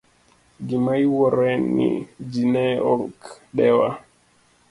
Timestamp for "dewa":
3.55-3.89